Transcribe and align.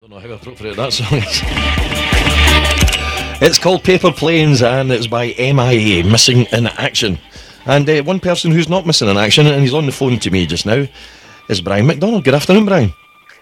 don't 0.00 0.12
know 0.12 0.18
how 0.18 0.34
appropriate 0.34 0.76
that 0.76 0.94
song 0.94 1.18
is. 1.18 1.42
It's 3.46 3.58
called 3.58 3.84
Paper 3.84 4.10
Planes 4.10 4.62
and 4.62 4.90
it's 4.90 5.06
by 5.06 5.34
MIA, 5.38 6.04
Missing 6.04 6.46
in 6.52 6.68
Action. 6.68 7.18
And 7.66 7.86
uh, 7.86 8.02
one 8.04 8.18
person 8.18 8.50
who's 8.50 8.66
not 8.66 8.86
missing 8.86 9.10
in 9.10 9.18
action, 9.18 9.46
and 9.46 9.60
he's 9.60 9.74
on 9.74 9.84
the 9.84 9.92
phone 9.92 10.18
to 10.20 10.30
me 10.30 10.46
just 10.46 10.64
now, 10.64 10.86
is 11.50 11.60
Brian 11.60 11.86
MacDonald. 11.86 12.24
Good 12.24 12.34
afternoon, 12.34 12.64
Brian. 12.64 12.94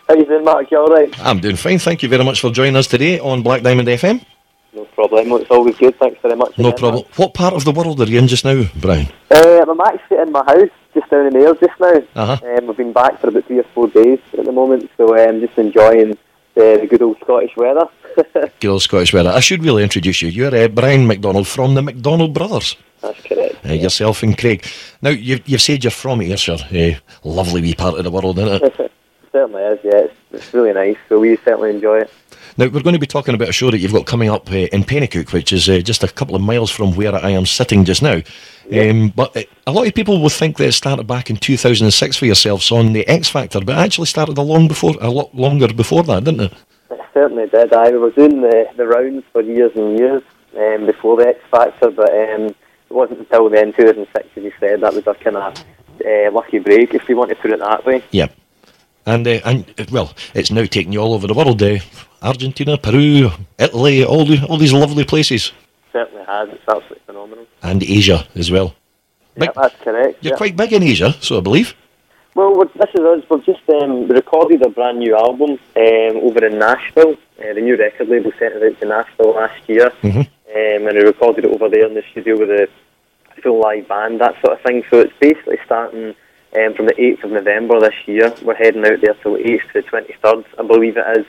How 0.09 0.17
you 0.17 0.25
doing, 0.25 0.43
Mark? 0.43 0.69
You 0.73 0.79
alright? 0.79 1.17
I'm 1.21 1.39
doing 1.39 1.55
fine. 1.55 1.79
Thank 1.79 2.03
you 2.03 2.09
very 2.09 2.25
much 2.25 2.41
for 2.41 2.51
joining 2.51 2.75
us 2.75 2.89
today 2.89 3.21
on 3.21 3.45
Black 3.45 3.63
Diamond 3.63 3.87
FM. 3.87 4.27
No 4.73 4.85
problem. 4.87 5.31
It's 5.41 5.53
always 5.53 5.77
good. 5.77 5.97
Thanks 6.01 6.21
very 6.23 6.35
much. 6.35 6.59
No 6.59 6.71
again, 6.71 6.79
problem. 6.79 7.05
What 7.15 7.35
part 7.35 7.55
of 7.55 7.65
the 7.65 7.71
world 7.71 8.01
are 8.01 8.07
you 8.07 8.19
in 8.19 8.27
just 8.27 8.45
now, 8.45 8.65
Brian? 8.75 9.07
Uh, 9.31 9.65
I'm 9.65 9.81
actually 9.81 10.19
in 10.19 10.33
my 10.33 10.43
house, 10.45 10.71
just 10.93 11.09
down 11.09 11.29
in 11.29 11.37
Ayr 11.37 11.55
just 11.55 11.79
now. 11.79 12.03
Uh-huh. 12.17 12.57
Um, 12.57 12.67
we've 12.67 12.77
been 12.77 12.93
back 12.93 13.21
for 13.21 13.29
about 13.29 13.45
three 13.45 13.61
or 13.61 13.67
four 13.75 13.87
days 13.87 14.19
at 14.37 14.45
the 14.45 14.51
moment, 14.51 14.91
so 14.97 15.17
I'm 15.17 15.37
um, 15.37 15.41
just 15.41 15.57
enjoying 15.57 16.19
the 16.59 16.87
good 16.89 17.03
old 17.03 17.19
Scottish 17.21 17.57
weather. 17.57 17.89
Good 18.61 18.69
old 18.69 18.83
Scottish 18.83 19.13
weather. 19.13 19.31
I 19.31 19.39
should 19.39 19.63
really 19.63 19.85
introduce 19.85 20.23
you. 20.23 20.29
You're 20.29 20.55
uh, 20.55 20.67
Brian 20.69 21.07
MacDonald 21.07 21.47
from 21.47 21.75
the 21.75 21.83
MacDonald 21.83 22.35
Brothers. 22.35 22.77
That's 23.01 23.21
correct. 23.23 23.65
Uh, 23.65 23.75
yourself 23.75 24.25
and 24.25 24.37
Craig. 24.37 24.65
Now, 25.01 25.11
you've, 25.11 25.49
you've 25.49 25.63
said 25.63 25.85
you're 25.85 25.93
from 25.93 26.21
Ayrshire. 26.21 26.57
Uh, 26.73 26.99
lovely 27.23 27.61
wee 27.61 27.75
part 27.75 27.97
of 27.97 28.03
the 28.03 28.11
world, 28.11 28.39
isn't 28.41 28.65
it? 28.65 28.93
certainly 29.33 29.63
is, 29.63 29.79
yeah. 29.85 29.99
It's, 29.99 30.15
it's 30.33 30.55
really 30.55 30.73
nice, 30.73 30.97
so 31.09 31.19
we 31.19 31.37
certainly 31.45 31.71
enjoy 31.71 32.01
it. 32.01 32.13
Now, 32.57 32.67
we're 32.67 32.83
going 32.83 32.95
to 32.95 32.99
be 32.99 33.07
talking 33.07 33.35
about 33.35 33.49
a 33.49 33.53
show 33.53 33.71
that 33.71 33.79
you've 33.79 33.93
got 33.93 34.07
coming 34.07 34.29
up 34.29 34.51
uh, 34.51 34.57
in 34.57 34.83
Penicuik, 34.83 35.33
which 35.33 35.53
is 35.53 35.69
uh, 35.69 35.79
just 35.79 36.03
a 36.03 36.09
couple 36.09 36.35
of 36.35 36.43
miles 36.43 36.71
from 36.71 36.93
where 36.97 37.15
I 37.15 37.31
am 37.31 37.47
sitting 37.47 37.85
just 37.85 38.03
now. 38.03 38.21
Um, 38.73 39.11
but 39.11 39.37
uh, 39.37 39.43
a 39.67 39.73
lot 39.73 39.87
of 39.87 39.95
people 39.95 40.21
will 40.21 40.29
think 40.29 40.57
that 40.57 40.67
it 40.67 40.73
started 40.73 41.07
back 41.07 41.31
in 41.31 41.37
2006 41.37 42.17
for 42.17 42.27
yourselves 42.27 42.73
on 42.73 42.93
the 42.93 43.07
X 43.07 43.29
Factor, 43.29 43.61
but 43.61 43.77
it 43.77 43.79
actually 43.79 44.07
started 44.07 44.39
a 44.39 44.43
long 44.43 44.67
before, 44.67 44.95
a 45.01 45.11
lot 45.11 45.35
longer 45.35 45.73
before 45.73 46.03
that, 46.03 46.25
didn't 46.25 46.41
it? 46.41 46.53
It 46.91 47.01
certainly 47.15 47.47
did. 47.47 47.73
I 47.73 47.91
we 47.91 47.99
were 47.99 48.11
doing 48.11 48.41
the, 48.41 48.67
the 48.77 48.87
rounds 48.87 49.25
for 49.33 49.41
years 49.41 49.73
and 49.77 49.99
years 49.99 50.23
um, 50.57 50.87
before 50.87 51.17
the 51.17 51.29
X 51.29 51.41
Factor, 51.51 51.91
but 51.91 52.11
um, 52.11 52.47
it 52.47 52.57
wasn't 52.91 53.21
until 53.21 53.49
then, 53.51 53.73
2006, 53.73 54.29
as 54.37 54.43
you 54.43 54.53
said, 54.59 54.81
that 54.81 54.95
was 54.95 55.07
our 55.07 55.15
kind 55.15 55.37
of 55.37 55.65
uh, 56.05 56.31
lucky 56.33 56.59
break, 56.59 56.95
if 56.95 57.09
you 57.09 57.17
want 57.17 57.31
to 57.31 57.37
put 57.37 57.53
it 57.53 57.61
that 57.61 57.85
way. 57.85 58.03
Yeah. 58.11 58.29
And, 59.09 59.27
uh, 59.27 59.41
and 59.45 59.65
uh, 59.79 59.85
well, 59.91 60.13
it's 60.35 60.51
now 60.51 60.65
taking 60.67 60.93
you 60.93 61.01
all 61.01 61.15
over 61.15 61.27
the 61.27 61.35
world. 61.35 61.63
Uh, 61.63 61.79
Argentina, 62.23 62.77
Peru, 62.77 63.31
Italy, 63.59 64.05
all, 64.05 64.27
the, 64.27 64.45
all 64.49 64.59
these 64.59 64.73
lovely 64.75 65.05
places. 65.05 65.53
certainly 65.93 66.25
has. 66.27 66.49
It's 66.51 66.69
absolutely 66.69 67.01
phenomenal. 67.07 67.47
And 67.63 67.83
Asia 67.83 68.27
as 68.35 68.51
well. 68.51 68.75
Yeah, 69.37 69.47
Big- 69.47 69.55
that's 69.55 69.75
correct. 69.83 70.19
You're 70.23 70.35
yeah. 70.35 70.37
quite 70.37 70.57
big 70.57 70.73
in 70.75 70.83
Asia, 70.83 71.15
so 71.21 71.39
I 71.39 71.41
believe. 71.41 71.75
Well, 72.35 72.55
this 72.81 72.91
is 72.95 73.01
us. 73.01 73.25
We've 73.31 73.45
just 73.47 73.69
um, 73.71 74.09
recorded 74.09 74.61
a 74.63 74.69
brand 74.69 74.99
new 74.99 75.17
album 75.17 75.53
um, 75.53 76.17
over 76.27 76.45
in 76.45 76.59
Nashville. 76.59 77.15
Uh, 77.41 77.55
the 77.55 77.61
new 77.63 77.77
record 77.77 78.09
label 78.09 78.31
sent 78.39 78.55
it 78.57 78.63
out 78.63 78.81
to 78.81 78.87
Nashville 78.87 79.35
last 79.35 79.69
year, 79.69 79.91
Mhm. 80.03 80.21
um, 80.21 80.87
and 80.87 80.97
we 80.97 81.03
recorded 81.03 81.47
it 81.47 81.51
over 81.53 81.69
there 81.71 81.87
in 81.87 81.95
the 81.95 82.05
studio 82.11 82.37
with 82.39 82.51
a 82.51 82.69
full 83.43 83.61
live 83.61 83.89
band, 83.89 84.21
that 84.21 84.35
sort 84.43 84.53
of 84.53 84.61
thing. 84.61 84.85
So 84.91 84.99
it's 85.01 85.13
basically 85.19 85.59
starting 85.65 86.15
um, 86.57 86.75
from 86.75 86.87
the 86.87 86.95
8th 86.95 87.25
of 87.25 87.33
November 87.33 87.81
this 87.81 87.95
year. 88.07 88.35
We're 88.43 88.55
heading 88.55 88.85
out 88.85 89.01
there 89.01 89.15
till 89.15 89.37
8th 89.37 89.73
to 89.73 89.83
the 89.83 89.83
23rd, 89.83 90.45
I 90.59 90.63
believe 90.63 90.97
it 90.97 91.19
is, 91.19 91.27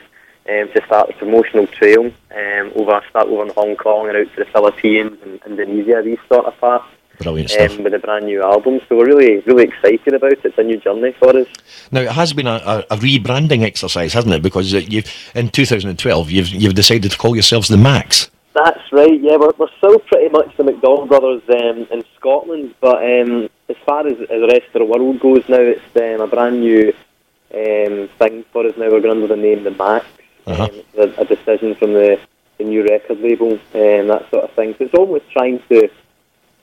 um, 0.49 0.73
to 0.73 0.85
start 0.85 1.07
the 1.07 1.13
promotional 1.13 1.67
trail 1.67 2.05
um, 2.05 2.71
over, 2.75 3.01
start 3.09 3.27
over 3.27 3.43
in 3.43 3.53
Hong 3.53 3.75
Kong 3.75 4.07
and 4.07 4.17
out 4.17 4.33
to 4.35 4.43
the 4.43 4.51
Philippines 4.51 5.17
and 5.23 5.39
Indonesia, 5.45 6.01
these 6.03 6.19
sort 6.27 6.45
of 6.45 6.57
parts 6.59 6.85
Brilliant 7.19 7.49
stuff. 7.49 7.77
um, 7.77 7.83
with 7.83 7.93
a 7.93 7.99
brand 7.99 8.25
new 8.25 8.41
album. 8.41 8.79
So 8.87 8.97
we're 8.97 9.07
really, 9.07 9.39
really 9.39 9.65
excited 9.65 10.13
about 10.13 10.31
it. 10.31 10.39
It's 10.43 10.57
a 10.57 10.63
new 10.63 10.77
journey 10.77 11.11
for 11.19 11.35
us. 11.35 11.47
Now 11.91 12.01
it 12.01 12.11
has 12.11 12.31
been 12.33 12.47
a, 12.47 12.61
a, 12.65 12.79
a 12.91 12.97
rebranding 12.97 13.63
exercise, 13.63 14.13
hasn't 14.13 14.33
it? 14.33 14.41
Because 14.41 14.71
you've 14.71 15.31
in 15.35 15.49
2012 15.49 16.31
you've 16.31 16.47
you've 16.49 16.75
decided 16.75 17.11
to 17.11 17.17
call 17.17 17.35
yourselves 17.35 17.67
the 17.67 17.77
Max. 17.77 18.31
That's 18.53 18.91
right. 18.91 19.19
Yeah, 19.21 19.37
we're, 19.37 19.51
we're 19.57 19.75
still 19.77 19.99
pretty 19.99 20.29
much 20.29 20.55
the 20.57 20.63
MacDonald 20.63 21.09
brothers 21.09 21.43
um, 21.49 21.87
in 21.91 22.03
Scotland, 22.17 22.73
but 22.81 22.97
um, 22.97 23.49
as 23.69 23.75
far 23.85 24.07
as, 24.07 24.19
as 24.19 24.27
the 24.27 24.49
rest 24.51 24.67
of 24.73 24.79
the 24.79 24.85
world 24.85 25.19
goes 25.19 25.47
now, 25.47 25.59
it's 25.59 25.81
um, 25.95 26.21
a 26.21 26.27
brand 26.27 26.61
new 26.61 26.93
um, 27.53 28.09
thing 28.17 28.43
for 28.51 28.65
us 28.65 28.75
now. 28.77 28.89
We're 28.89 29.01
going 29.01 29.21
under 29.21 29.27
the 29.27 29.35
name 29.35 29.63
the 29.63 29.71
Max. 29.71 30.05
Uh-huh. 30.47 30.63
Um, 30.63 30.81
a, 30.97 31.21
a 31.21 31.25
decision 31.25 31.75
from 31.75 31.93
the, 31.93 32.19
the 32.57 32.63
new 32.63 32.83
record 32.83 33.19
label 33.19 33.59
and 33.73 34.09
that 34.09 34.29
sort 34.31 34.45
of 34.45 34.51
thing. 34.53 34.73
So 34.77 34.85
it's 34.85 34.93
almost 34.95 35.29
trying 35.31 35.61
to 35.69 35.89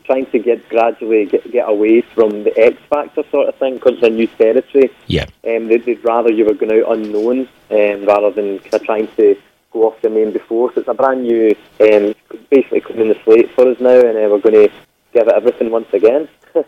trying 0.04 0.26
to 0.26 0.38
get 0.38 0.68
gradually 0.68 1.26
get, 1.26 1.50
get 1.50 1.68
away 1.68 2.00
from 2.00 2.44
the 2.44 2.56
X 2.58 2.76
Factor 2.88 3.22
sort 3.30 3.48
of 3.48 3.56
thing 3.56 3.74
because 3.74 3.94
it's 3.94 4.02
a 4.02 4.10
new 4.10 4.26
territory. 4.26 4.90
Yeah. 5.06 5.26
Um, 5.44 5.68
they'd, 5.68 5.84
they'd 5.84 6.04
rather 6.04 6.32
you 6.32 6.44
were 6.44 6.54
going 6.54 6.80
out 6.80 6.92
unknown 6.92 7.48
um, 7.70 8.06
rather 8.06 8.30
than 8.30 8.60
trying 8.84 9.08
to 9.16 9.36
go 9.76 9.86
off 9.86 10.00
the 10.02 10.08
name 10.08 10.32
before. 10.32 10.72
So 10.72 10.80
it's 10.80 10.88
a 10.88 10.94
brand 10.94 11.22
new, 11.22 11.54
um, 11.80 12.14
basically 12.50 12.80
cleaning 12.80 13.08
the 13.08 13.18
slate 13.24 13.50
for 13.52 13.68
us 13.68 13.80
now, 13.80 14.00
and 14.00 14.16
uh, 14.16 14.28
we're 14.30 14.40
going 14.40 14.68
to 14.68 14.72
give 15.12 15.28
it 15.28 15.34
everything 15.34 15.70
once 15.70 15.92
again. 15.92 16.28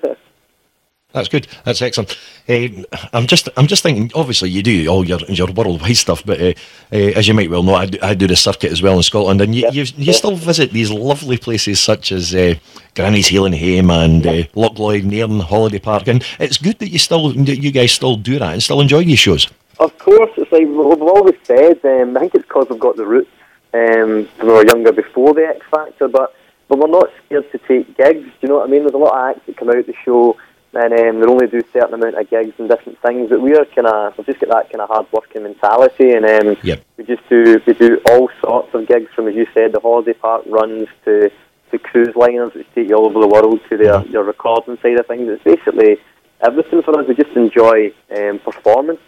That's 1.14 1.28
good. 1.28 1.48
That's 1.64 1.80
excellent. 1.80 2.18
Uh, 2.46 2.68
I'm 3.14 3.26
just, 3.26 3.48
I'm 3.56 3.66
just 3.66 3.82
thinking. 3.82 4.10
Obviously, 4.14 4.50
you 4.50 4.62
do 4.62 4.86
all 4.88 5.06
your 5.06 5.18
your 5.20 5.50
worldwide 5.50 5.96
stuff, 5.96 6.22
but 6.24 6.38
uh, 6.38 6.52
uh, 6.92 7.16
as 7.16 7.26
you 7.26 7.32
might 7.32 7.48
well 7.48 7.62
know, 7.62 7.76
I 7.76 7.86
do, 7.86 7.98
I 8.02 8.12
do 8.12 8.26
the 8.26 8.36
circuit 8.36 8.70
as 8.70 8.82
well 8.82 8.98
in 8.98 9.02
Scotland, 9.02 9.40
and 9.40 9.54
you 9.54 9.62
Yep. 9.62 9.72
you, 9.72 9.84
you 9.96 10.12
still 10.12 10.36
visit 10.36 10.72
these 10.72 10.90
lovely 10.90 11.38
places 11.38 11.80
such 11.80 12.12
as 12.12 12.34
uh, 12.34 12.56
Granny's 12.94 13.30
Heilan 13.30 13.54
Hame 13.56 13.90
and 13.90 14.26
uh, 14.26 14.42
Lochloy, 14.54 15.02
Nairn 15.02 15.40
Holiday 15.40 15.78
Park, 15.78 16.08
and 16.08 16.22
it's 16.38 16.58
good 16.58 16.78
that 16.80 16.90
you 16.90 16.98
still, 16.98 17.32
that 17.32 17.56
you 17.56 17.70
guys 17.70 17.92
still 17.92 18.16
do 18.16 18.38
that 18.38 18.52
and 18.52 18.62
still 18.62 18.82
enjoy 18.82 19.02
these 19.02 19.18
shows. 19.18 19.48
Of 19.80 19.96
course, 19.98 20.30
it's 20.36 20.50
like 20.50 20.62
we've 20.66 21.02
always 21.02 21.36
said. 21.44 21.84
Um, 21.84 22.16
I 22.16 22.20
think 22.20 22.34
it's 22.34 22.46
because 22.46 22.66
we've 22.68 22.80
got 22.80 22.96
the 22.96 23.06
roots 23.06 23.30
um, 23.72 24.26
when 24.36 24.46
we 24.46 24.52
were 24.52 24.66
younger 24.66 24.92
before 24.92 25.34
the 25.34 25.46
X 25.46 25.64
Factor, 25.70 26.08
but 26.08 26.34
but 26.68 26.78
we're 26.78 26.88
not 26.88 27.10
scared 27.24 27.50
to 27.52 27.58
take 27.58 27.96
gigs. 27.96 28.24
Do 28.24 28.30
you 28.42 28.48
know 28.48 28.56
what 28.56 28.68
I 28.68 28.70
mean? 28.70 28.82
There's 28.82 28.94
a 28.94 28.98
lot 28.98 29.14
of 29.30 29.36
acts 29.36 29.46
that 29.46 29.56
come 29.56 29.70
out 29.70 29.86
the 29.86 29.94
show, 30.04 30.36
and 30.74 30.92
um, 30.92 31.20
they 31.20 31.26
only 31.26 31.46
do 31.46 31.58
a 31.58 31.72
certain 31.72 31.94
amount 31.94 32.16
of 32.18 32.28
gigs 32.28 32.54
and 32.58 32.68
different 32.68 33.00
things. 33.00 33.30
But 33.30 33.40
we 33.40 33.54
are 33.56 33.64
kind 33.66 33.86
of 33.86 34.18
we've 34.18 34.26
just 34.26 34.40
got 34.40 34.50
that 34.50 34.70
kind 34.72 34.82
of 34.82 34.88
hard 34.88 35.06
working 35.12 35.44
mentality, 35.44 36.12
and 36.12 36.26
um, 36.26 36.56
Yep. 36.62 36.84
we 36.96 37.04
just 37.04 37.22
do 37.28 37.60
we 37.64 37.72
do 37.74 38.00
all 38.10 38.28
sorts 38.42 38.74
of 38.74 38.86
gigs 38.88 39.10
from 39.14 39.28
as 39.28 39.34
you 39.36 39.46
said, 39.54 39.72
the 39.72 39.80
holiday 39.80 40.12
park 40.12 40.42
runs 40.46 40.88
to 41.04 41.30
to 41.70 41.78
cruise 41.78 42.16
liners 42.16 42.52
which 42.54 42.66
take 42.74 42.88
you 42.88 42.96
all 42.96 43.06
over 43.06 43.20
the 43.20 43.28
world 43.28 43.60
to 43.68 43.76
their 43.76 44.02
your 44.06 44.24
recording 44.24 44.76
side 44.82 44.98
of 44.98 45.06
things. 45.06 45.28
It's 45.28 45.44
basically 45.44 45.98
everything 46.40 46.82
for 46.82 46.98
us. 46.98 47.06
We 47.06 47.14
just 47.14 47.36
enjoy 47.36 47.92
um, 48.16 48.40
performing. 48.40 48.98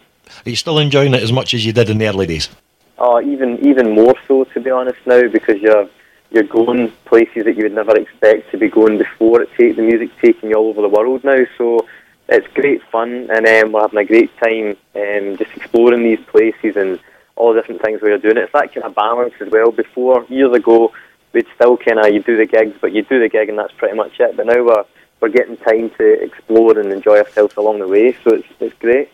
Are 0.45 0.49
you 0.49 0.55
still 0.55 0.79
enjoying 0.79 1.13
it 1.13 1.23
as 1.23 1.31
much 1.31 1.53
as 1.53 1.65
you 1.65 1.73
did 1.73 1.89
in 1.89 1.97
the 1.97 2.07
early 2.07 2.27
days? 2.27 2.49
Oh, 2.97 3.21
even 3.21 3.65
even 3.65 3.95
more 3.95 4.15
so 4.27 4.43
to 4.45 4.59
be 4.59 4.69
honest 4.69 4.99
now 5.05 5.27
because 5.27 5.59
you're 5.61 5.89
you're 6.31 6.43
going 6.43 6.91
places 7.05 7.45
that 7.45 7.57
you 7.57 7.63
would 7.63 7.75
never 7.75 7.97
expect 7.97 8.51
to 8.51 8.57
be 8.57 8.69
going 8.69 8.97
before. 8.97 9.41
It 9.41 9.49
take 9.57 9.75
the 9.75 9.81
music 9.81 10.09
taking 10.21 10.49
you 10.49 10.55
all 10.55 10.69
over 10.69 10.81
the 10.81 10.89
world 10.89 11.23
now, 11.23 11.45
so 11.57 11.87
it's 12.29 12.47
great 12.53 12.81
fun, 12.83 13.29
and 13.29 13.45
um, 13.45 13.73
we're 13.73 13.81
having 13.81 13.99
a 13.99 14.05
great 14.05 14.35
time 14.37 14.77
um, 14.95 15.37
just 15.37 15.51
exploring 15.55 16.03
these 16.03 16.25
places 16.27 16.77
and 16.77 16.99
all 17.35 17.53
the 17.53 17.59
different 17.59 17.81
things 17.81 18.01
we 18.01 18.11
are 18.11 18.17
doing. 18.17 18.37
It's 18.37 18.53
that 18.53 18.73
kind 18.73 18.85
of 18.85 18.95
balance 18.95 19.33
as 19.41 19.49
well. 19.49 19.71
Before 19.71 20.25
years 20.29 20.55
ago, 20.55 20.93
we'd 21.33 21.47
still 21.55 21.75
kind 21.75 21.99
of 21.99 22.13
you 22.13 22.21
do 22.21 22.37
the 22.37 22.45
gigs, 22.45 22.77
but 22.79 22.93
you 22.93 23.01
do 23.01 23.19
the 23.19 23.29
gig 23.29 23.49
and 23.49 23.59
that's 23.59 23.73
pretty 23.73 23.95
much 23.95 24.19
it. 24.19 24.37
But 24.37 24.45
now 24.45 24.63
we're 24.63 24.85
we're 25.19 25.29
getting 25.29 25.57
time 25.57 25.89
to 25.97 26.23
explore 26.23 26.79
and 26.79 26.91
enjoy 26.91 27.19
ourselves 27.19 27.55
along 27.57 27.79
the 27.79 27.87
way, 27.87 28.13
so 28.23 28.33
it's 28.35 28.47
it's 28.59 28.77
great. 28.79 29.09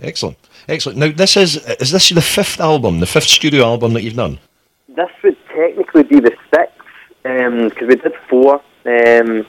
Excellent, 0.00 0.38
excellent. 0.68 0.98
Now 0.98 1.12
this 1.12 1.36
is 1.36 1.56
is 1.80 1.90
this 1.90 2.08
the 2.08 2.20
fifth 2.20 2.60
album, 2.60 3.00
the 3.00 3.06
fifth 3.06 3.28
studio 3.28 3.64
album 3.64 3.92
that 3.94 4.02
you've 4.02 4.16
done? 4.16 4.38
This 4.88 5.10
would 5.22 5.36
technically 5.48 6.02
be 6.02 6.20
the 6.20 6.36
sixth, 6.52 6.78
because 7.22 7.88
we 7.88 7.96
did 7.96 8.14
four 8.28 8.60
um, 8.84 9.46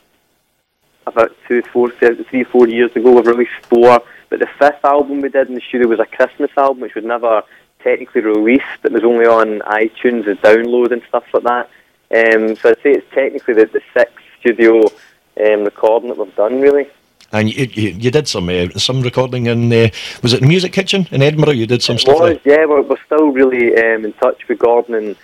about 1.05 1.35
two, 1.47 1.61
four, 1.63 1.89
three, 1.89 2.43
four 2.43 2.67
years 2.67 2.95
ago. 2.95 3.11
We've 3.11 3.27
released 3.27 3.51
four, 3.63 4.01
but 4.29 4.39
the 4.39 4.47
fifth 4.59 4.85
album 4.85 5.21
we 5.21 5.29
did 5.29 5.49
in 5.49 5.55
the 5.55 5.61
studio 5.61 5.87
was 5.87 5.99
a 5.99 6.05
Christmas 6.05 6.51
album, 6.57 6.81
which 6.81 6.95
was 6.95 7.03
never 7.03 7.43
technically 7.83 8.21
released. 8.21 8.63
It 8.83 8.91
was 8.91 9.03
only 9.03 9.25
on 9.25 9.59
iTunes 9.59 10.27
as 10.27 10.37
download 10.37 10.91
and 10.91 11.01
stuff 11.09 11.25
like 11.33 11.43
that. 11.43 11.69
Um, 12.15 12.55
so 12.55 12.69
I'd 12.69 12.81
say 12.81 12.91
it's 12.91 13.09
technically 13.13 13.55
the, 13.55 13.65
the 13.65 13.81
sixth 13.93 14.23
studio 14.39 14.85
um, 15.45 15.63
recording 15.65 16.09
that 16.09 16.17
we've 16.17 16.35
done, 16.35 16.61
really. 16.61 16.87
And 17.33 17.51
you, 17.51 17.67
you, 17.73 17.89
you 17.89 18.11
did 18.11 18.27
some 18.27 18.47
uh, 18.47 18.69
some 18.77 19.01
recording 19.01 19.47
in 19.47 19.73
uh, 19.73 19.89
was 20.21 20.33
it 20.33 20.41
the 20.41 20.47
Music 20.47 20.71
Kitchen 20.71 21.07
in 21.11 21.23
Edinburgh? 21.23 21.53
You 21.53 21.65
did 21.65 21.81
some 21.81 21.95
It 21.95 22.01
stuff 22.01 22.19
was, 22.19 22.37
there. 22.43 22.59
yeah. 22.59 22.65
We're, 22.67 22.83
we're 22.83 23.03
still 23.07 23.29
really 23.31 23.75
um, 23.75 24.05
in 24.05 24.13
touch 24.13 24.47
with 24.47 24.59
Gordon 24.59 24.93
and 24.93 25.15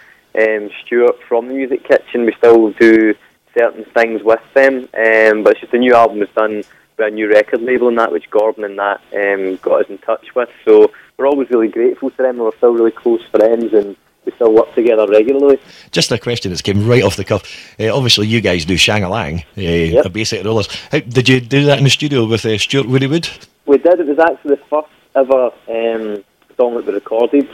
um, 0.65 0.71
Stuart 0.83 1.21
from 1.27 1.47
the 1.47 1.53
Music 1.53 1.83
Kitchen. 1.83 2.25
We 2.25 2.33
still 2.33 2.71
do 2.71 3.13
certain 3.55 3.85
things 3.85 4.23
with 4.23 4.41
them, 4.55 4.89
um, 4.97 5.43
but 5.43 5.53
it's 5.53 5.61
just 5.61 5.73
a 5.73 5.77
new 5.77 5.93
album 5.93 6.19
was 6.19 6.29
done 6.35 6.57
with 6.57 7.07
a 7.07 7.11
new 7.11 7.29
record 7.29 7.61
label 7.61 7.87
and 7.89 7.97
that, 7.99 8.11
which 8.11 8.29
Gordon 8.31 8.63
and 8.63 8.79
that 8.79 9.01
um, 9.13 9.57
got 9.57 9.81
us 9.81 9.89
in 9.89 9.99
touch 9.99 10.33
with. 10.33 10.49
So 10.65 10.91
we're 11.17 11.27
always 11.27 11.49
really 11.51 11.67
grateful 11.67 12.09
to 12.09 12.17
them, 12.17 12.37
we're 12.37 12.55
still 12.57 12.73
really 12.73 12.91
close 12.91 13.21
friends, 13.29 13.71
and 13.73 13.95
we 14.25 14.31
still 14.33 14.53
work 14.53 14.73
together 14.75 15.07
regularly. 15.07 15.59
Just 15.91 16.11
a 16.11 16.17
question 16.17 16.51
that's 16.51 16.61
came 16.61 16.87
right 16.87 17.03
off 17.03 17.15
the 17.15 17.23
cuff. 17.23 17.43
Uh, 17.79 17.95
obviously, 17.95 18.27
you 18.27 18.41
guys 18.41 18.65
do 18.65 18.77
Shang-a-Lang, 18.77 19.43
uh, 19.57 20.01
a 20.05 20.09
Bay 20.09 20.23
City 20.23 20.47
Rollers. 20.47 20.67
How, 20.91 20.99
did 20.99 21.29
you 21.29 21.39
do 21.39 21.65
that 21.65 21.77
in 21.77 21.83
the 21.83 21.89
studio 21.89 22.25
with 22.25 22.45
uh, 22.45 22.57
Stuart 22.57 22.87
Woody 22.87 23.07
Wood? 23.07 23.29
We 23.65 23.77
did. 23.77 23.99
It 23.99 24.07
was 24.07 24.19
actually 24.19 24.55
the 24.55 24.61
first 24.69 24.89
ever 25.15 25.45
um, 25.45 26.23
song 26.57 26.75
that 26.75 26.85
we 26.85 26.93
recorded 26.93 27.47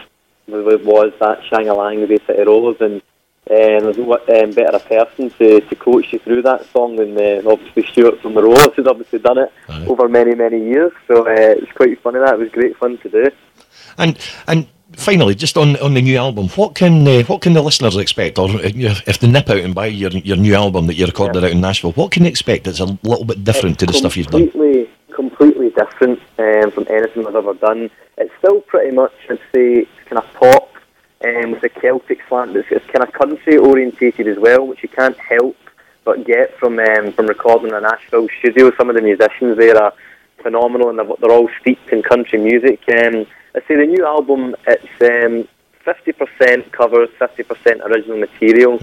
It 0.48 0.84
was 0.86 1.14
that 1.20 1.44
Shang-a-Lang, 1.50 2.08
the 2.08 2.20
City 2.26 2.44
Rollers, 2.44 2.78
and 2.82 3.02
um, 3.48 3.84
there's 3.84 3.98
no 3.98 4.14
um, 4.14 4.52
better 4.52 4.78
a 4.78 4.80
person 4.80 5.30
to, 5.32 5.62
to 5.62 5.76
coach 5.76 6.12
you 6.12 6.20
through 6.20 6.42
that 6.42 6.66
song 6.72 6.96
than 6.96 7.16
uh, 7.16 7.48
obviously 7.48 7.86
Stuart 7.86 8.20
from 8.22 8.34
the 8.34 8.42
Rollers, 8.42 8.74
who's 8.76 8.88
obviously 8.88 9.20
done 9.20 9.38
it 9.38 9.52
over 9.88 10.10
many, 10.10 10.34
many 10.34 10.64
years. 10.64 10.92
So 11.08 11.28
uh, 11.28 11.30
it's 11.30 11.72
quite 11.74 12.02
funny 12.02 12.20
that. 12.20 12.34
It 12.34 12.40
was 12.40 12.50
great 12.50 12.76
fun 12.78 12.98
to 12.98 13.10
do. 13.10 13.30
And 14.00 14.18
and 14.48 14.68
finally, 14.94 15.36
just 15.36 15.58
on 15.58 15.76
on 15.78 15.94
the 15.94 16.02
new 16.02 16.18
album, 16.18 16.48
what 16.50 16.76
can 16.76 17.08
uh, 17.08 17.24
what 17.24 17.42
can 17.42 17.54
the 17.54 17.62
listeners 17.62 17.98
expect, 17.98 18.38
or 18.38 18.50
uh, 18.50 18.62
if 18.64 19.20
they 19.20 19.28
nip 19.28 19.50
out 19.50 19.58
and 19.58 19.76
buy 19.76 19.88
your 19.88 20.12
your 20.12 20.38
new 20.38 20.56
album 20.56 20.88
that 20.88 20.96
you 20.96 21.06
recorded 21.06 21.44
out 21.44 21.52
in 21.52 21.62
Nashville, 21.62 21.94
what 21.94 22.12
can 22.12 22.24
they 22.24 22.30
expect 22.30 22.66
that's 22.66 22.80
a 22.80 22.98
little 23.04 23.26
bit 23.26 23.44
different 23.44 23.80
to 23.80 23.86
the 23.86 23.94
stuff 23.94 24.18
you've 24.18 24.28
done? 24.28 24.50
completely, 24.50 24.90
completely 25.14 25.70
different 25.72 26.20
um, 26.38 26.72
from 26.72 26.86
anything 26.90 27.26
I've 27.28 27.36
ever 27.36 27.54
done. 27.56 27.90
It's 28.18 28.34
still 28.38 28.62
pretty 28.62 28.96
much, 28.96 29.14
I'd 29.30 29.40
say, 29.54 29.88
kind 30.06 30.20
of 30.20 30.34
pop 30.34 30.74
um, 31.26 31.52
with 31.52 31.64
a 31.64 31.70
Celtic 31.70 32.20
slant. 32.28 32.56
It's, 32.56 32.68
it's 32.72 32.86
kind 32.88 33.04
of 33.04 33.12
country 33.14 33.58
orientated 33.58 34.28
as 34.28 34.38
well, 34.38 34.66
which 34.66 34.84
you 34.84 34.90
can't 34.90 35.18
help 35.18 35.58
but 36.04 36.24
get 36.24 36.58
from 36.60 36.78
um, 36.80 37.12
from 37.14 37.26
recording 37.26 37.70
in 37.70 37.76
a 37.76 37.82
Nashville 37.82 38.28
studio. 38.40 38.72
Some 38.78 38.90
of 38.90 38.96
the 38.96 39.02
musicians 39.02 39.58
there 39.58 39.78
are 39.82 39.94
phenomenal, 40.42 40.90
and 40.90 41.00
they're, 41.00 41.16
they're 41.20 41.32
all 41.32 41.50
steeped 41.60 41.90
in 41.90 42.04
country 42.04 42.40
music. 42.40 42.82
Um, 42.90 43.26
I 43.56 43.60
say 43.68 43.78
the 43.78 43.86
new 43.86 44.06
album, 44.06 44.54
it's 44.68 44.84
um, 45.02 45.48
50% 45.86 46.72
covers, 46.72 47.10
50% 47.20 47.86
original 47.86 48.18
material. 48.18 48.78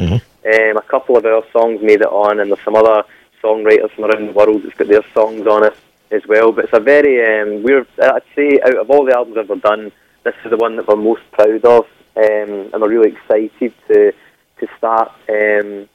Um, 0.46 0.76
a 0.76 0.82
couple 0.82 1.16
of 1.16 1.26
our 1.26 1.44
songs 1.52 1.82
made 1.82 2.00
it 2.00 2.06
on, 2.06 2.40
and 2.40 2.50
there's 2.50 2.64
some 2.64 2.74
other 2.74 3.04
songwriters 3.42 3.90
from 3.92 4.04
around 4.04 4.28
the 4.28 4.32
world 4.32 4.62
that's 4.62 4.74
got 4.76 4.88
their 4.88 5.04
songs 5.12 5.46
on 5.46 5.64
it 5.64 5.76
as 6.10 6.26
well. 6.26 6.52
But 6.52 6.64
it's 6.64 6.74
a 6.74 6.80
very, 6.80 7.20
um, 7.20 7.62
we're, 7.62 7.86
I'd 8.02 8.22
say, 8.34 8.60
out 8.64 8.78
of 8.78 8.90
all 8.90 9.04
the 9.04 9.14
albums 9.14 9.36
I've 9.36 9.50
ever 9.50 9.60
done, 9.60 9.92
this 10.24 10.34
is 10.44 10.50
the 10.50 10.56
one 10.56 10.76
that 10.76 10.88
we're 10.88 10.96
most 10.96 11.22
proud 11.32 11.64
of, 11.64 11.84
um, 12.16 12.70
and 12.72 12.80
we're 12.80 12.88
really 12.88 13.12
excited 13.12 13.74
to 13.88 14.12
to 14.60 14.68
start. 14.78 15.12
Um, 15.28 15.88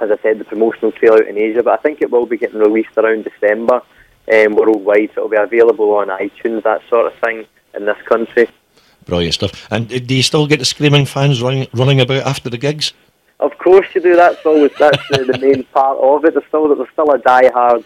as 0.00 0.10
I 0.10 0.16
said, 0.22 0.38
the 0.38 0.44
promotional 0.44 0.92
trail 0.92 1.14
out 1.14 1.26
in 1.26 1.38
Asia, 1.38 1.62
but 1.62 1.78
I 1.78 1.82
think 1.82 2.00
it 2.00 2.10
will 2.10 2.26
be 2.26 2.38
getting 2.38 2.58
released 2.58 2.96
around 2.96 3.24
December 3.24 3.82
um, 4.32 4.54
worldwide. 4.56 5.10
So 5.14 5.26
it'll 5.26 5.28
be 5.28 5.36
available 5.36 5.94
on 5.94 6.08
iTunes, 6.08 6.62
that 6.64 6.80
sort 6.88 7.06
of 7.06 7.18
thing, 7.20 7.44
in 7.74 7.86
this 7.86 8.00
country. 8.06 8.48
Brilliant 9.06 9.34
stuff. 9.34 9.66
And 9.70 9.92
uh, 9.92 9.98
do 9.98 10.14
you 10.14 10.22
still 10.22 10.46
get 10.46 10.58
the 10.58 10.64
screaming 10.64 11.06
fans 11.06 11.42
running 11.42 11.68
running 11.72 12.00
about 12.00 12.26
after 12.26 12.50
the 12.50 12.58
gigs? 12.58 12.92
Of 13.40 13.56
course 13.58 13.86
you 13.94 14.00
do. 14.00 14.16
That's 14.16 14.44
always 14.44 14.72
that's 14.78 15.02
the, 15.10 15.24
the 15.24 15.38
main 15.38 15.64
part 15.74 15.98
of 15.98 16.24
it. 16.24 16.34
There's 16.34 16.46
still 16.46 16.74
there's 16.74 16.88
still 16.92 17.10
a 17.10 17.18
die-hard 17.18 17.84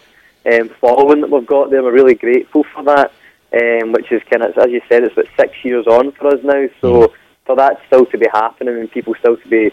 um, 0.52 0.68
following 0.80 1.20
that 1.20 1.30
we've 1.30 1.46
got 1.46 1.70
there. 1.70 1.82
We're 1.82 1.92
really 1.92 2.14
grateful 2.14 2.64
for 2.64 2.82
that. 2.84 3.12
Um, 3.52 3.92
which 3.92 4.10
is 4.10 4.20
kind 4.28 4.42
of 4.42 4.58
as 4.58 4.70
you 4.72 4.80
said, 4.88 5.04
it's 5.04 5.12
about 5.12 5.28
six 5.36 5.64
years 5.64 5.86
on 5.86 6.10
for 6.12 6.34
us 6.34 6.40
now. 6.42 6.66
So 6.80 7.12
for 7.46 7.54
that 7.56 7.80
still 7.86 8.06
to 8.06 8.18
be 8.18 8.26
happening 8.32 8.78
and 8.78 8.90
people 8.90 9.14
still 9.14 9.36
to 9.36 9.48
be 9.48 9.70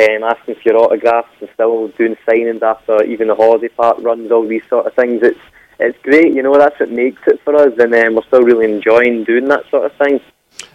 um, 0.00 0.22
asking 0.22 0.56
for 0.56 0.62
your 0.64 0.76
autographs 0.78 1.34
and 1.40 1.48
still 1.54 1.88
doing 1.88 2.16
signings 2.26 2.62
after 2.62 3.02
even 3.04 3.28
the 3.28 3.34
holiday 3.34 3.68
park 3.68 3.98
runs, 4.00 4.30
all 4.30 4.46
these 4.46 4.66
sort 4.68 4.86
of 4.86 4.94
things. 4.94 5.22
It's 5.22 5.38
it's 5.86 6.02
great. 6.02 6.34
You 6.34 6.42
know 6.42 6.56
that's 6.58 6.78
what 6.78 6.90
makes 6.90 7.22
it 7.26 7.40
for 7.44 7.54
us, 7.56 7.72
and 7.78 7.94
um, 7.94 8.14
we're 8.14 8.24
still 8.24 8.42
really 8.42 8.72
enjoying 8.72 9.24
doing 9.24 9.48
that 9.48 9.68
sort 9.70 9.86
of 9.86 9.96
thing. 9.98 10.20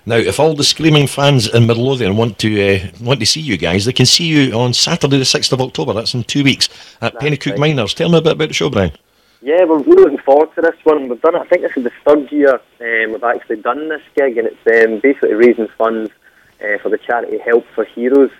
Now, 0.06 0.16
if 0.16 0.40
all 0.40 0.56
the 0.56 0.64
screaming 0.64 1.08
fans 1.08 1.48
in 1.54 1.68
Midlothian 1.68 2.18
want 2.18 2.40
to 2.40 2.76
uh, 2.76 2.88
want 3.02 3.20
to 3.20 3.26
see 3.26 3.42
you 3.42 3.58
guys, 3.58 3.86
they 3.86 3.94
can 3.94 4.06
see 4.06 4.26
you 4.26 4.54
on 4.54 4.74
Saturday, 4.74 5.18
the 5.18 5.26
sixth 5.26 5.52
of 5.54 5.62
October. 5.62 5.94
That's 5.94 6.14
in 6.14 6.24
two 6.24 6.44
weeks 6.44 6.70
at 7.02 7.16
Penicuik 7.16 7.52
right. 7.52 7.60
Miners. 7.60 7.94
Tell 7.94 8.10
me 8.10 8.18
a 8.18 8.22
bit 8.22 8.34
about 8.34 8.48
the 8.48 8.54
show, 8.54 8.70
Brian. 8.70 8.92
Yeah, 9.42 9.66
we're 9.66 9.80
really 9.80 10.04
looking 10.04 10.18
forward 10.20 10.54
to 10.56 10.62
this 10.62 10.76
one. 10.84 11.10
We've 11.10 11.22
done 11.22 11.36
it. 11.36 11.42
I 11.42 11.46
think 11.46 11.62
this 11.62 11.78
is 11.78 11.84
the 11.84 11.92
third 12.06 12.32
year 12.32 12.56
um, 12.56 13.12
we've 13.12 13.24
actually 13.24 13.58
done 13.58 13.90
this 13.90 14.02
gig, 14.16 14.38
and 14.38 14.48
it's 14.48 14.86
um, 14.86 15.00
basically 15.00 15.36
raising 15.36 15.68
funds 15.78 16.12
uh, 16.62 16.78
for 16.82 16.90
the 16.90 16.98
charity 16.98 17.38
Help 17.38 17.66
for 17.76 17.86
Heroes. 17.86 18.32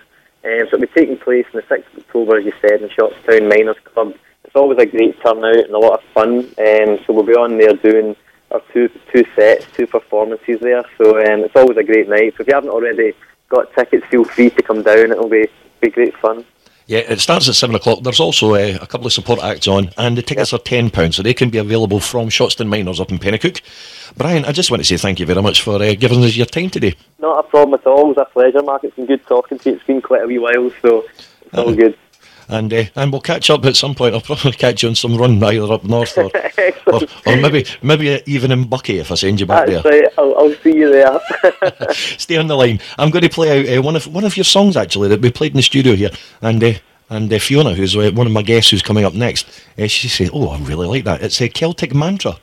Um, 0.44 0.60
so 0.60 0.76
it'll 0.76 0.80
be 0.80 0.86
taking 0.88 1.18
place 1.18 1.46
on 1.52 1.60
the 1.60 1.74
6th 1.74 1.92
of 1.92 1.98
October, 1.98 2.38
as 2.38 2.44
you 2.44 2.52
said, 2.60 2.82
in 2.82 2.88
Shottstown 2.88 3.48
Miners 3.48 3.76
Club. 3.84 4.14
Always 4.58 4.78
a 4.78 4.86
great 4.86 5.20
turnout 5.22 5.64
and 5.66 5.74
a 5.74 5.78
lot 5.78 6.00
of 6.00 6.04
fun. 6.12 6.38
Um, 6.38 6.98
so 7.06 7.12
we'll 7.12 7.22
be 7.22 7.34
on 7.34 7.58
there 7.58 7.74
doing 7.74 8.16
our 8.50 8.60
two 8.72 8.90
two 9.12 9.24
sets, 9.36 9.66
two 9.72 9.86
performances 9.86 10.58
there. 10.60 10.84
So 10.98 11.18
um, 11.18 11.44
it's 11.44 11.54
always 11.56 11.78
a 11.78 11.84
great 11.84 12.08
night. 12.08 12.34
So 12.36 12.42
if 12.42 12.48
you 12.48 12.54
haven't 12.54 12.70
already 12.70 13.14
got 13.48 13.72
tickets, 13.74 14.04
feel 14.06 14.24
free 14.24 14.50
to 14.50 14.62
come 14.62 14.82
down. 14.82 15.12
It'll 15.12 15.28
be 15.28 15.46
be 15.80 15.90
great 15.90 16.16
fun. 16.16 16.44
Yeah, 16.86 17.00
it 17.00 17.20
starts 17.20 17.48
at 17.48 17.54
seven 17.54 17.76
o'clock. 17.76 18.02
There's 18.02 18.18
also 18.18 18.54
uh, 18.54 18.78
a 18.80 18.86
couple 18.86 19.06
of 19.06 19.12
support 19.12 19.40
acts 19.42 19.68
on, 19.68 19.90
and 19.98 20.16
the 20.16 20.22
tickets 20.22 20.54
are 20.54 20.58
ten 20.58 20.88
pounds, 20.88 21.16
so 21.16 21.22
they 21.22 21.34
can 21.34 21.50
be 21.50 21.58
available 21.58 22.00
from 22.00 22.30
Shottstown 22.30 22.68
Miners 22.68 22.98
up 22.98 23.10
in 23.10 23.18
Penicuik. 23.18 23.60
Brian, 24.16 24.46
I 24.46 24.52
just 24.52 24.70
want 24.70 24.80
to 24.80 24.88
say 24.88 24.96
thank 24.96 25.20
you 25.20 25.26
very 25.26 25.42
much 25.42 25.60
for 25.60 25.82
uh, 25.82 25.94
giving 25.94 26.24
us 26.24 26.34
your 26.34 26.46
time 26.46 26.70
today. 26.70 26.94
Not 27.18 27.44
a 27.44 27.48
problem 27.48 27.78
at 27.78 27.86
all. 27.86 28.10
It 28.10 28.16
was 28.16 28.26
a 28.26 28.32
pleasure, 28.32 28.62
Mark. 28.62 28.84
It's 28.84 28.96
been 28.96 29.06
good 29.06 29.24
talking 29.26 29.58
to 29.58 29.70
you. 29.70 29.76
It's 29.76 29.84
been 29.84 30.00
quite 30.00 30.22
a 30.22 30.26
wee 30.26 30.38
while, 30.38 30.70
so 30.80 31.04
it's 31.42 31.58
all 31.58 31.74
good. 31.74 31.96
And 32.48 32.72
uh, 32.72 32.84
and 32.96 33.12
we'll 33.12 33.20
catch 33.20 33.50
up 33.50 33.66
at 33.66 33.76
some 33.76 33.94
point. 33.94 34.14
I'll 34.14 34.22
probably 34.22 34.52
catch 34.52 34.82
you 34.82 34.88
on 34.88 34.94
some 34.94 35.16
run 35.16 35.42
either 35.42 35.70
up 35.70 35.84
north 35.84 36.16
or, 36.16 36.30
or, 36.86 37.00
or 37.26 37.36
maybe 37.36 37.66
maybe 37.82 38.22
even 38.26 38.50
in 38.50 38.64
Buckie 38.64 38.98
if 39.00 39.12
I 39.12 39.16
send 39.16 39.40
you 39.40 39.46
back 39.46 39.66
That's 39.66 39.82
there. 39.82 40.02
right. 40.02 40.12
I'll, 40.16 40.34
I'll 40.38 40.54
see 40.54 40.74
you 40.74 40.90
there. 40.90 41.20
Stay 41.92 42.36
on 42.36 42.46
the 42.46 42.56
line. 42.56 42.80
I'm 42.98 43.10
going 43.10 43.22
to 43.22 43.28
play 43.28 43.60
out 43.60 43.78
uh, 43.78 43.82
one 43.82 43.96
of 43.96 44.06
one 44.06 44.24
of 44.24 44.36
your 44.36 44.44
songs 44.44 44.76
actually 44.76 45.08
that 45.08 45.20
we 45.20 45.30
played 45.30 45.52
in 45.52 45.56
the 45.56 45.62
studio 45.62 45.94
here, 45.94 46.10
and 46.40 46.62
uh, 46.64 46.72
and 47.10 47.32
uh, 47.32 47.38
Fiona, 47.38 47.74
who's 47.74 47.96
uh, 47.96 48.10
one 48.14 48.26
of 48.26 48.32
my 48.32 48.42
guests 48.42 48.70
who's 48.70 48.82
coming 48.82 49.04
up 49.04 49.14
next, 49.14 49.46
uh, 49.78 49.86
she 49.86 50.08
said, 50.08 50.30
"Oh, 50.32 50.48
I 50.48 50.58
really 50.60 50.86
like 50.86 51.04
that. 51.04 51.22
It's 51.22 51.40
a 51.42 51.48
Celtic 51.48 51.94
mantra." 51.94 52.38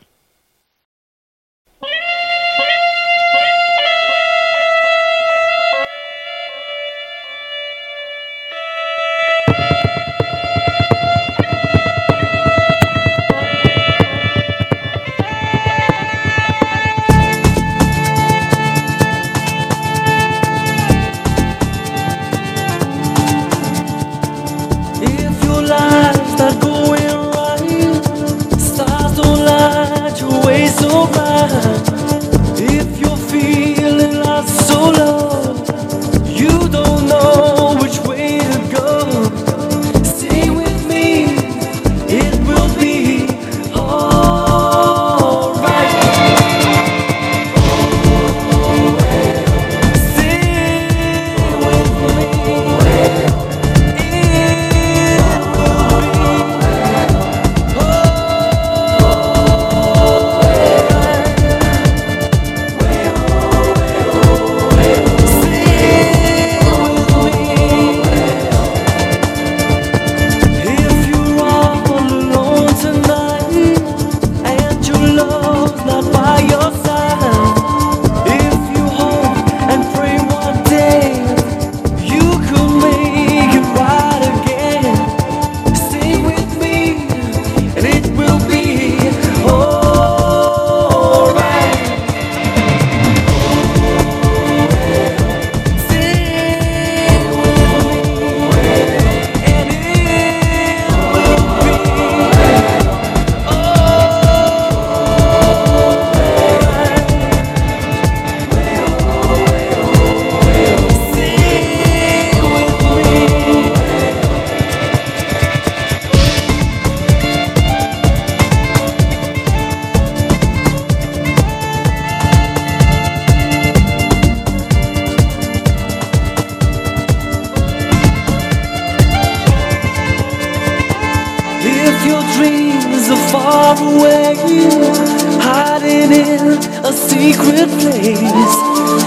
Secret 137.16 137.70
place. 137.80 139.05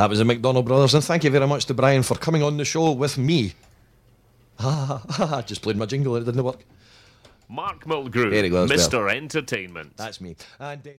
That 0.00 0.08
was 0.08 0.18
the 0.18 0.24
MacDonald 0.24 0.64
Brothers, 0.64 0.94
and 0.94 1.04
thank 1.04 1.24
you 1.24 1.30
very 1.30 1.46
much 1.46 1.66
to 1.66 1.74
Brian 1.74 2.02
for 2.02 2.14
coming 2.14 2.42
on 2.42 2.56
the 2.56 2.64
show 2.64 2.92
with 2.92 3.18
me. 3.18 3.52
I 4.58 5.44
just 5.46 5.60
played 5.60 5.76
my 5.76 5.84
jingle, 5.84 6.16
it 6.16 6.24
didn't 6.24 6.42
work. 6.42 6.64
Mark 7.50 7.84
Mulgrew, 7.84 8.30
There 8.30 8.42
he 8.42 8.48
goes, 8.48 8.70
Mr. 8.70 9.14
Entertainment. 9.14 9.98
That's 9.98 10.22
me. 10.22 10.36
And, 10.58 10.88
uh, 10.88 10.90